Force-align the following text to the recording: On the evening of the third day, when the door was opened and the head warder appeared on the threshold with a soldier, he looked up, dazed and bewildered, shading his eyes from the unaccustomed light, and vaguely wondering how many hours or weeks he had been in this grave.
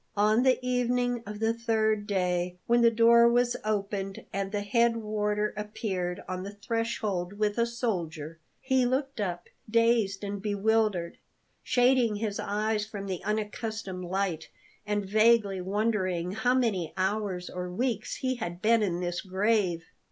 On 0.17 0.41
the 0.41 0.57
evening 0.65 1.21
of 1.27 1.37
the 1.39 1.53
third 1.53 2.07
day, 2.07 2.57
when 2.65 2.81
the 2.81 2.89
door 2.89 3.29
was 3.29 3.55
opened 3.63 4.25
and 4.33 4.51
the 4.51 4.61
head 4.63 4.97
warder 4.97 5.53
appeared 5.55 6.23
on 6.27 6.41
the 6.41 6.55
threshold 6.55 7.33
with 7.33 7.59
a 7.59 7.67
soldier, 7.67 8.39
he 8.61 8.83
looked 8.83 9.19
up, 9.21 9.47
dazed 9.69 10.23
and 10.23 10.41
bewildered, 10.41 11.19
shading 11.61 12.15
his 12.15 12.39
eyes 12.39 12.83
from 12.83 13.05
the 13.05 13.23
unaccustomed 13.23 14.05
light, 14.05 14.49
and 14.87 15.05
vaguely 15.05 15.61
wondering 15.61 16.31
how 16.31 16.55
many 16.55 16.95
hours 16.97 17.47
or 17.47 17.69
weeks 17.71 18.15
he 18.15 18.37
had 18.37 18.59
been 18.59 18.81
in 18.81 19.01
this 19.01 19.21
grave. 19.21 19.85